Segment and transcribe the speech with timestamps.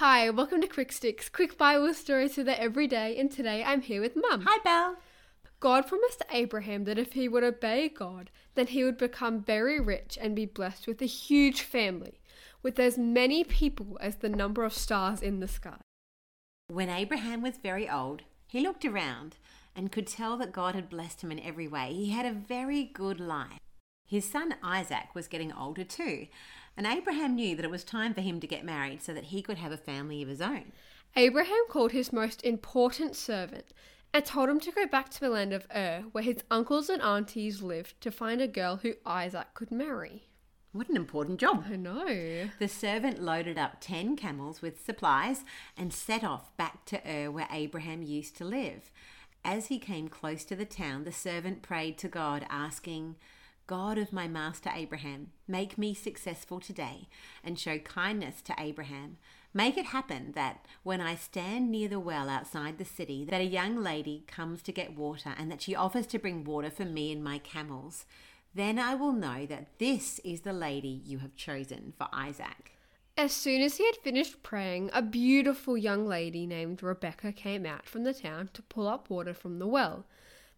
[0.00, 4.02] Hi, welcome to Quick Sticks, quick Bible stories for the everyday, and today I'm here
[4.02, 4.42] with Mum.
[4.46, 4.96] Hi, Belle.
[5.58, 10.18] God promised Abraham that if he would obey God, then he would become very rich
[10.20, 12.20] and be blessed with a huge family,
[12.62, 15.80] with as many people as the number of stars in the sky.
[16.68, 19.38] When Abraham was very old, he looked around
[19.74, 21.94] and could tell that God had blessed him in every way.
[21.94, 23.60] He had a very good life.
[24.06, 26.28] His son Isaac was getting older too,
[26.76, 29.42] and Abraham knew that it was time for him to get married so that he
[29.42, 30.72] could have a family of his own.
[31.16, 33.72] Abraham called his most important servant
[34.14, 37.02] and told him to go back to the land of Ur, where his uncles and
[37.02, 40.28] aunties lived, to find a girl who Isaac could marry.
[40.72, 41.64] What an important job.
[41.70, 42.50] I know.
[42.58, 45.42] The servant loaded up ten camels with supplies
[45.76, 48.90] and set off back to Ur, where Abraham used to live.
[49.44, 53.16] As he came close to the town, the servant prayed to God, asking,
[53.66, 57.08] God of my master Abraham, make me successful today
[57.42, 59.16] and show kindness to Abraham.
[59.52, 63.44] Make it happen that when I stand near the well outside the city, that a
[63.44, 67.10] young lady comes to get water and that she offers to bring water for me
[67.10, 68.04] and my camels.
[68.54, 72.72] Then I will know that this is the lady you have chosen for Isaac.
[73.18, 77.86] As soon as he had finished praying, a beautiful young lady named Rebecca came out
[77.86, 80.04] from the town to pull up water from the well.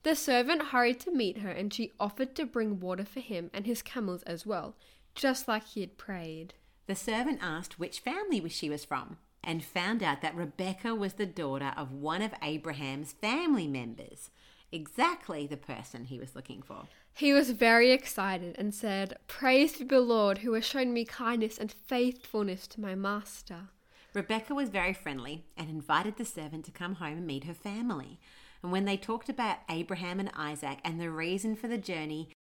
[0.03, 3.67] The servant hurried to meet her, and she offered to bring water for him and
[3.67, 4.77] his camels as well,
[5.15, 6.55] just like he had prayed.
[6.87, 11.27] The servant asked which family she was from and found out that Rebecca was the
[11.27, 14.31] daughter of one of Abraham's family members,
[14.73, 16.85] exactly the person he was looking for.
[17.15, 21.59] He was very excited and said, Praise be the Lord who has shown me kindness
[21.59, 23.69] and faithfulness to my master.
[24.15, 28.19] Rebecca was very friendly and invited the servant to come home and meet her family.
[28.63, 32.31] And when they talked about Abraham and Isaac and the reason for the journey,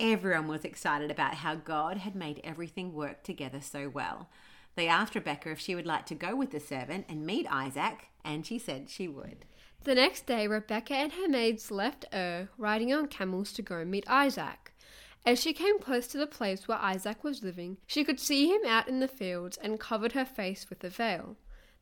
[0.00, 4.28] everyone was excited about how God had made everything work together so well.
[4.74, 8.08] They asked Rebecca if she would like to go with the servant and meet Isaac,
[8.24, 9.44] and she said she would.
[9.84, 14.08] The next day, Rebecca and her maids left Ur, riding on camels to go meet
[14.08, 14.72] Isaac.
[15.26, 18.62] As she came close to the place where Isaac was living, she could see him
[18.66, 21.36] out in the fields and covered her face with a veil.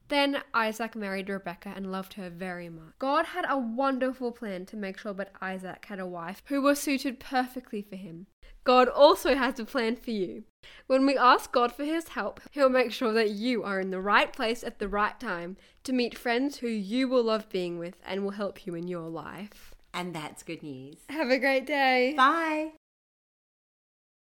[0.09, 2.95] Then Isaac married Rebecca and loved her very much.
[2.99, 6.81] God had a wonderful plan to make sure that Isaac had a wife who was
[6.81, 8.27] suited perfectly for him.
[8.65, 10.45] God also has a plan for you.
[10.87, 14.01] When we ask God for his help, he'll make sure that you are in the
[14.01, 17.97] right place at the right time to meet friends who you will love being with
[18.05, 19.75] and will help you in your life.
[19.95, 20.97] And that's good news.
[21.09, 22.15] Have a great day.
[22.17, 22.73] Bye.